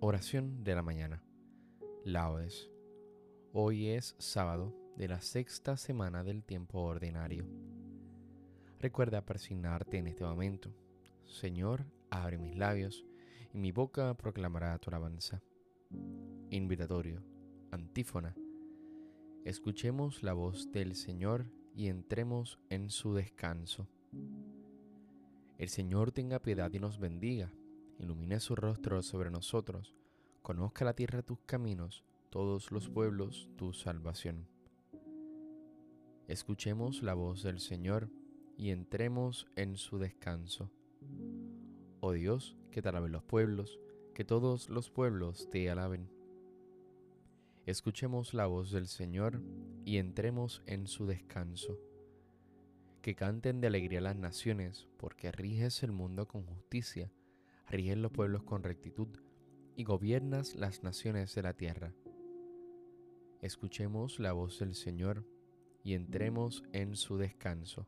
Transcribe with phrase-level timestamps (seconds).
[0.00, 1.24] Oración de la mañana.
[2.04, 2.70] Laudes.
[3.52, 7.44] Hoy es sábado de la sexta semana del tiempo ordinario.
[8.78, 10.72] Recuerda persignarte en este momento.
[11.24, 13.04] Señor, abre mis labios
[13.52, 15.42] y mi boca proclamará tu alabanza.
[16.50, 17.20] Invitatorio.
[17.72, 18.36] Antífona.
[19.44, 23.88] Escuchemos la voz del Señor y entremos en su descanso.
[25.58, 27.52] El Señor tenga piedad y nos bendiga
[27.98, 29.94] ilumine su rostro sobre nosotros,
[30.42, 34.46] conozca la tierra tus caminos, todos los pueblos tu salvación.
[36.28, 38.10] Escuchemos la voz del Señor
[38.56, 40.70] y entremos en su descanso.
[42.00, 43.80] Oh Dios, que te alaben los pueblos,
[44.14, 46.10] que todos los pueblos te alaben.
[47.66, 49.42] Escuchemos la voz del Señor
[49.84, 51.78] y entremos en su descanso.
[53.02, 57.10] Que canten de alegría las naciones, porque riges el mundo con justicia
[57.70, 59.08] ríen los pueblos con rectitud
[59.76, 61.94] y gobiernas las naciones de la tierra.
[63.40, 65.24] Escuchemos la voz del Señor
[65.84, 67.86] y entremos en su descanso.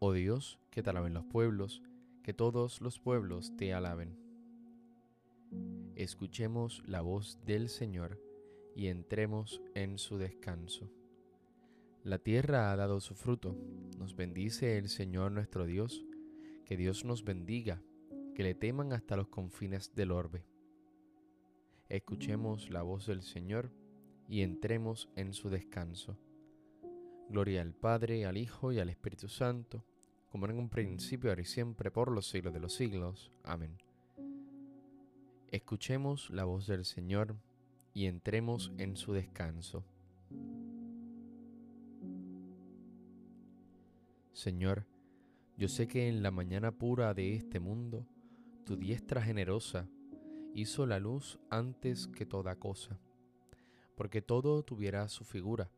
[0.00, 1.82] Oh Dios, que te alaben los pueblos,
[2.22, 4.18] que todos los pueblos te alaben.
[5.94, 8.20] Escuchemos la voz del Señor
[8.74, 10.90] y entremos en su descanso.
[12.04, 13.56] La tierra ha dado su fruto,
[13.98, 16.04] nos bendice el Señor nuestro Dios,
[16.64, 17.82] que Dios nos bendiga
[18.38, 20.44] que le teman hasta los confines del orbe.
[21.88, 23.72] Escuchemos la voz del Señor
[24.28, 26.16] y entremos en su descanso.
[27.28, 29.84] Gloria al Padre, al Hijo y al Espíritu Santo,
[30.30, 33.32] como en un principio, ahora y siempre, por los siglos de los siglos.
[33.42, 33.76] Amén.
[35.50, 37.34] Escuchemos la voz del Señor
[37.92, 39.84] y entremos en su descanso.
[44.32, 44.86] Señor,
[45.56, 48.06] yo sé que en la mañana pura de este mundo,
[48.68, 49.88] tu diestra generosa
[50.52, 53.00] hizo la luz antes que toda cosa,
[53.96, 55.70] porque todo tuviera su figura.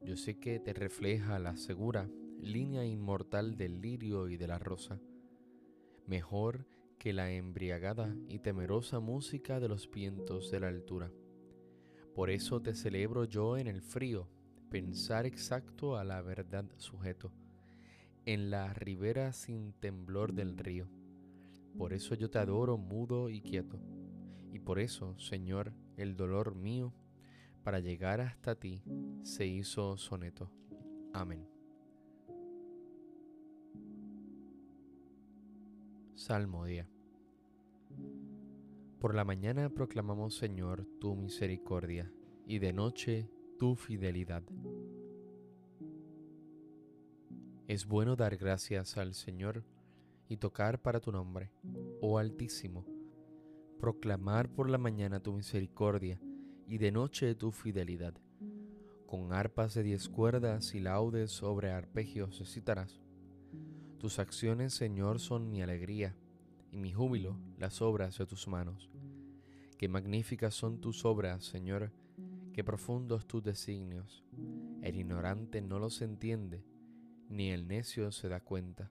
[0.00, 2.08] Yo sé que te refleja la segura
[2.40, 5.00] línea inmortal del lirio y de la rosa,
[6.06, 6.68] mejor
[7.00, 11.10] que la embriagada y temerosa música de los vientos de la altura.
[12.14, 14.28] Por eso te celebro yo en el frío,
[14.70, 17.32] pensar exacto a la verdad sujeto,
[18.24, 20.88] en la ribera sin temblor del río
[21.76, 23.78] por eso yo te adoro mudo y quieto.
[24.52, 26.92] Y por eso, Señor, el dolor mío,
[27.62, 28.82] para llegar hasta ti,
[29.22, 30.50] se hizo soneto.
[31.12, 31.46] Amén.
[36.14, 36.88] Salmo día.
[39.00, 42.10] Por la mañana proclamamos, Señor, tu misericordia,
[42.46, 44.42] y de noche tu fidelidad.
[47.66, 49.64] Es bueno dar gracias al Señor,
[50.28, 51.50] y tocar para tu nombre,
[52.00, 52.86] oh Altísimo,
[53.78, 56.20] proclamar por la mañana tu misericordia
[56.66, 58.14] y de noche tu fidelidad.
[59.06, 63.02] Con arpas de diez cuerdas y laudes sobre arpegios citarás.
[63.98, 66.16] Tus acciones, Señor, son mi alegría
[66.70, 68.90] y mi júbilo las obras de tus manos.
[69.78, 71.92] Qué magníficas son tus obras, Señor,
[72.52, 74.24] qué profundos tus designios.
[74.82, 76.64] El ignorante no los entiende,
[77.28, 78.90] ni el necio se da cuenta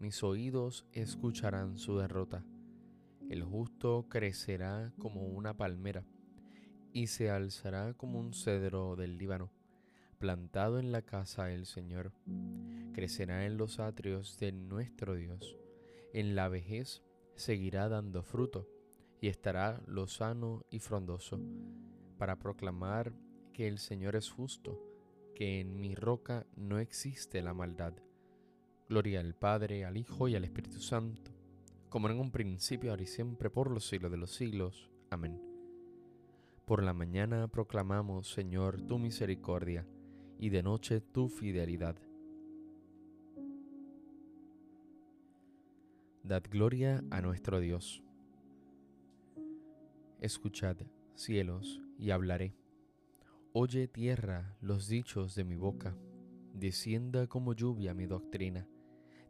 [0.00, 2.42] mis oídos escucharán su derrota.
[3.28, 6.06] El justo crecerá como una palmera
[6.94, 9.52] y se alzará como un cedro del Líbano,
[10.18, 12.12] plantado en la casa del Señor.
[12.94, 15.58] Crecerá en los atrios de nuestro Dios.
[16.14, 17.02] En la vejez
[17.36, 18.66] seguirá dando fruto
[19.20, 21.38] y estará lozano y frondoso,
[22.16, 23.12] para proclamar
[23.52, 24.82] que el Señor es justo,
[25.34, 27.92] que en mi roca no existe la maldad.
[28.90, 31.30] Gloria al Padre, al Hijo y al Espíritu Santo,
[31.88, 34.90] como en un principio, ahora y siempre, por los siglos de los siglos.
[35.10, 35.40] Amén.
[36.64, 39.86] Por la mañana proclamamos, Señor, tu misericordia,
[40.40, 41.94] y de noche tu fidelidad.
[46.24, 48.02] Dad gloria a nuestro Dios.
[50.18, 50.78] Escuchad,
[51.14, 52.56] cielos, y hablaré.
[53.52, 55.96] Oye tierra los dichos de mi boca.
[56.54, 58.66] Descienda como lluvia mi doctrina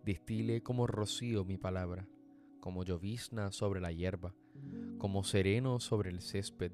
[0.04, 2.08] destile como rocío mi palabra,
[2.60, 4.34] como llovizna sobre la hierba,
[4.98, 6.72] como sereno sobre el césped,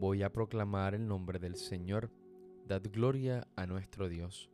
[0.00, 2.10] Voy a proclamar el nombre del Señor.
[2.66, 4.50] Dad gloria a nuestro Dios.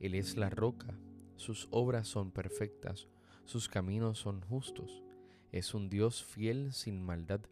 [0.00, 0.98] Él es la roca,
[1.36, 3.06] sus obras son perfectas,
[3.44, 5.04] sus caminos son justos.
[5.52, 7.42] Es un Dios fiel sin maldad,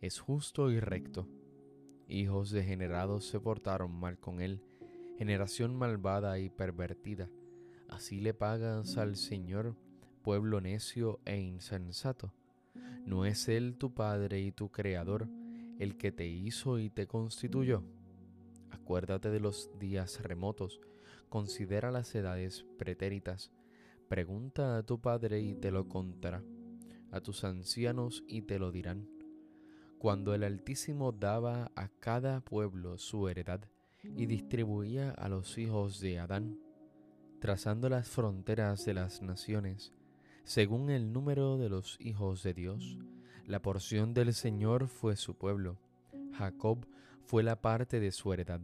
[0.00, 1.26] es justo y recto.
[2.06, 4.62] Hijos degenerados se portaron mal con él,
[5.18, 7.28] generación malvada y pervertida.
[7.92, 9.76] Así le pagas al Señor,
[10.22, 12.32] pueblo necio e insensato.
[13.04, 15.28] ¿No es Él tu Padre y tu Creador,
[15.78, 17.84] el que te hizo y te constituyó?
[18.70, 20.80] Acuérdate de los días remotos,
[21.28, 23.52] considera las edades pretéritas,
[24.08, 26.42] pregunta a tu Padre y te lo contará,
[27.10, 29.06] a tus ancianos y te lo dirán.
[29.98, 33.68] Cuando el Altísimo daba a cada pueblo su heredad
[34.02, 36.58] y distribuía a los hijos de Adán,
[37.42, 39.92] trazando las fronteras de las naciones,
[40.44, 42.98] según el número de los hijos de Dios,
[43.46, 45.76] la porción del Señor fue su pueblo.
[46.34, 46.86] Jacob
[47.24, 48.60] fue la parte de su heredad.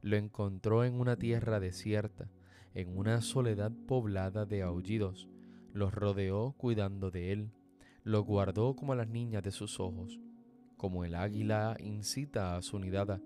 [0.00, 2.30] Lo encontró en una tierra desierta,
[2.72, 5.28] en una soledad poblada de aullidos.
[5.74, 7.50] Los rodeó cuidando de él.
[8.04, 10.18] Lo guardó como a las niñas de sus ojos.
[10.78, 13.20] Como el águila incita a su nidada,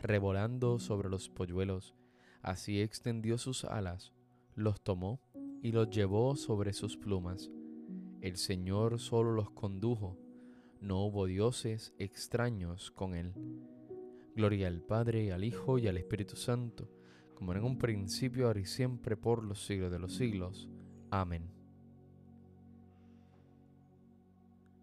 [0.00, 1.94] revolando sobre los polluelos,
[2.42, 4.15] así extendió sus alas,
[4.56, 5.20] los tomó
[5.62, 7.50] y los llevó sobre sus plumas.
[8.20, 10.18] El Señor solo los condujo,
[10.80, 13.34] no hubo dioses extraños con él.
[14.34, 16.90] Gloria al Padre, al Hijo y al Espíritu Santo,
[17.34, 20.68] como en un principio, ahora y siempre, por los siglos de los siglos.
[21.10, 21.50] Amén.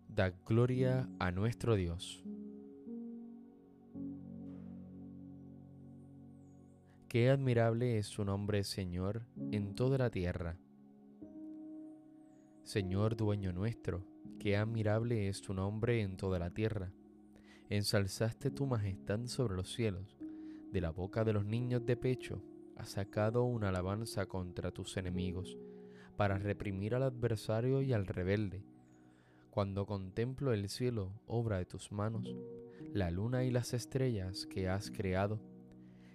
[0.08, 2.24] Da gloria a nuestro Dios.
[7.14, 10.58] Qué admirable es su nombre, Señor, en toda la tierra.
[12.64, 14.04] Señor dueño nuestro,
[14.40, 16.92] qué admirable es tu nombre en toda la tierra.
[17.70, 20.18] Ensalzaste tu majestad sobre los cielos,
[20.72, 22.42] de la boca de los niños de pecho
[22.78, 25.56] has sacado una alabanza contra tus enemigos,
[26.18, 28.66] para reprimir al adversario y al rebelde.
[29.52, 32.36] Cuando contemplo el cielo, obra de tus manos,
[32.92, 35.53] la luna y las estrellas que has creado,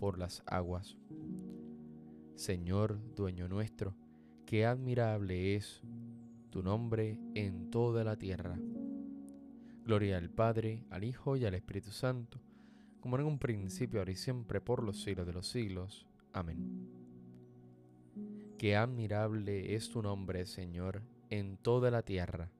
[0.00, 0.96] por las aguas.
[2.34, 3.94] Señor, dueño nuestro,
[4.46, 5.82] qué admirable es
[6.48, 8.58] tu nombre en toda la tierra.
[9.84, 12.40] Gloria al Padre, al Hijo y al Espíritu Santo,
[13.00, 16.06] como en un principio, ahora y siempre, por los siglos de los siglos.
[16.32, 16.88] Amén.
[18.56, 22.50] Qué admirable es tu nombre, Señor, en toda la tierra.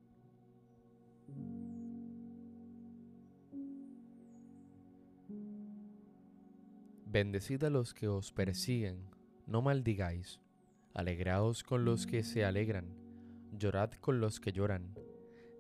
[7.12, 9.10] Bendecid a los que os persiguen,
[9.48, 10.38] no maldigáis.
[10.94, 12.94] Alegraos con los que se alegran,
[13.50, 14.94] llorad con los que lloran.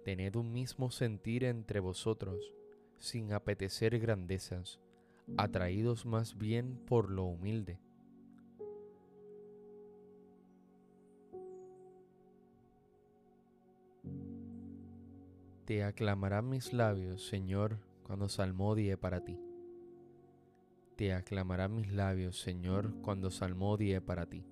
[0.04, 2.52] Tened un mismo sentir entre vosotros,
[3.00, 4.78] sin apetecer grandezas,
[5.36, 7.80] atraídos más bien por lo humilde.
[15.64, 19.49] Te aclamarán mis labios, Señor, cuando salmodie para ti.
[21.00, 24.44] Te aclamarán mis labios, Señor, cuando salmodie para ti.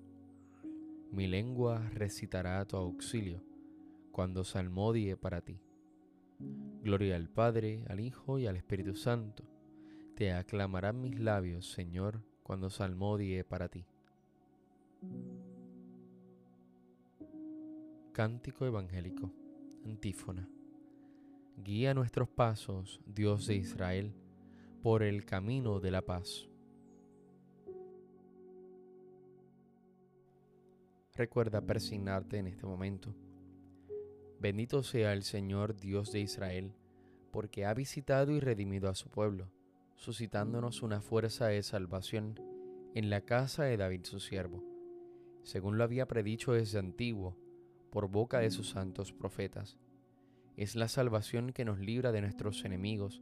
[1.11, 3.43] Mi lengua recitará tu auxilio,
[4.11, 5.61] cuando salmodie para ti.
[6.81, 9.43] Gloria al Padre, al Hijo y al Espíritu Santo.
[10.15, 13.85] Te aclamarán mis labios, Señor, cuando salmodie para ti.
[18.11, 19.31] Cántico Evangélico,
[19.85, 20.49] antífona.
[21.63, 24.15] Guía nuestros pasos, Dios de Israel
[24.81, 26.47] por el camino de la paz.
[31.15, 33.13] Recuerda persignarte en este momento.
[34.39, 36.71] Bendito sea el Señor Dios de Israel,
[37.31, 39.51] porque ha visitado y redimido a su pueblo,
[39.97, 42.39] suscitándonos una fuerza de salvación
[42.95, 44.63] en la casa de David su siervo,
[45.43, 47.35] según lo había predicho desde antiguo,
[47.91, 49.77] por boca de sus santos profetas.
[50.55, 53.21] Es la salvación que nos libra de nuestros enemigos,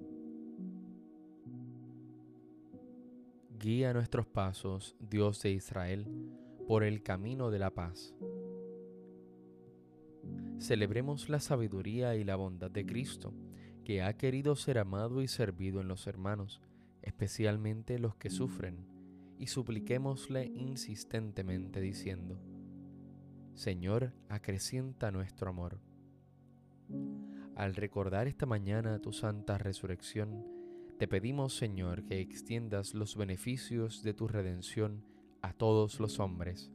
[3.61, 6.07] Guía nuestros pasos, Dios de Israel,
[6.67, 8.15] por el camino de la paz.
[10.57, 13.35] Celebremos la sabiduría y la bondad de Cristo,
[13.85, 16.59] que ha querido ser amado y servido en los hermanos,
[17.03, 18.87] especialmente los que sufren,
[19.37, 22.41] y supliquémosle insistentemente diciendo,
[23.53, 25.79] Señor, acrecienta nuestro amor.
[27.55, 30.60] Al recordar esta mañana tu santa resurrección,
[31.01, 35.03] te pedimos, Señor, que extiendas los beneficios de tu redención
[35.41, 36.71] a todos los hombres.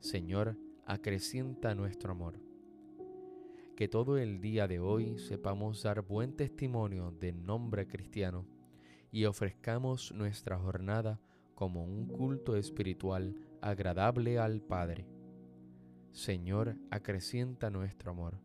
[0.00, 2.38] Señor, acrecienta nuestro amor
[3.74, 8.44] que todo el día de hoy sepamos dar buen testimonio del nombre cristiano
[9.10, 11.18] y ofrezcamos nuestra jornada
[11.54, 15.06] como un culto espiritual agradable al Padre.
[16.10, 18.42] Señor, acrecienta nuestro amor.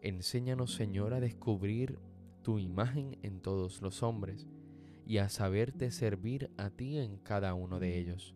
[0.00, 2.00] Enséñanos, Señor, a descubrir
[2.42, 4.46] tu imagen en todos los hombres
[5.06, 8.34] y a saberte servir a ti en cada uno de ellos.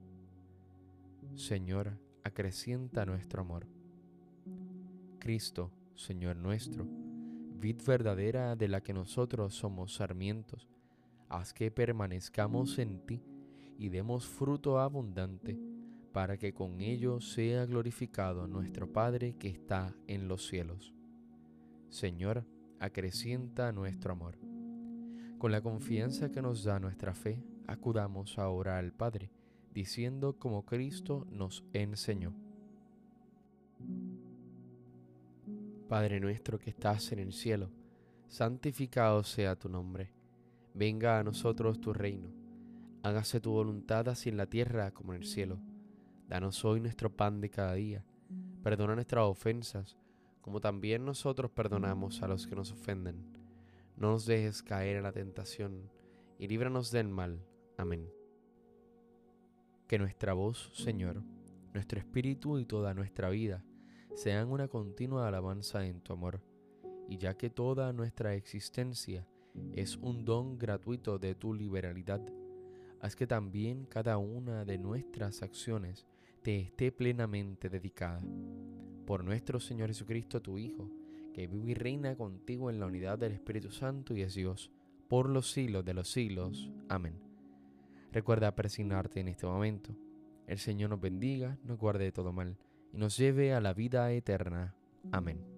[1.34, 3.66] Señor, acrecienta nuestro amor.
[5.18, 6.86] Cristo, Señor nuestro,
[7.58, 10.68] vid verdadera de la que nosotros somos sarmientos,
[11.28, 13.22] haz que permanezcamos en ti
[13.78, 15.58] y demos fruto abundante,
[16.12, 20.94] para que con ello sea glorificado nuestro Padre que está en los cielos.
[21.90, 22.46] Señor,
[22.80, 24.38] acrecienta nuestro amor.
[25.38, 29.30] Con la confianza que nos da nuestra fe, acudamos ahora al Padre,
[29.72, 32.34] diciendo como Cristo nos enseñó.
[35.88, 37.70] Padre nuestro que estás en el cielo,
[38.26, 40.12] santificado sea tu nombre.
[40.74, 42.28] Venga a nosotros tu reino.
[43.02, 45.60] Hágase tu voluntad así en la tierra como en el cielo.
[46.28, 48.04] Danos hoy nuestro pan de cada día.
[48.62, 49.96] Perdona nuestras ofensas,
[50.46, 53.16] como también nosotros perdonamos a los que nos ofenden.
[53.96, 55.90] No nos dejes caer en la tentación,
[56.38, 57.44] y líbranos del mal.
[57.76, 58.08] Amén.
[59.88, 61.24] Que nuestra voz, Señor,
[61.74, 63.64] nuestro espíritu y toda nuestra vida,
[64.14, 66.40] sean una continua alabanza en tu amor,
[67.08, 69.26] y ya que toda nuestra existencia
[69.72, 72.24] es un don gratuito de tu liberalidad,
[73.00, 76.06] haz que también cada una de nuestras acciones
[76.42, 78.22] te esté plenamente dedicada.
[79.06, 80.90] Por nuestro Señor Jesucristo, tu Hijo,
[81.32, 84.72] que vive y reina contigo en la unidad del Espíritu Santo y es Dios,
[85.08, 86.70] por los siglos de los siglos.
[86.88, 87.14] Amén.
[88.12, 89.94] Recuerda persignarte en este momento.
[90.46, 92.56] El Señor nos bendiga, nos guarde de todo mal
[92.92, 94.74] y nos lleve a la vida eterna.
[95.12, 95.55] Amén.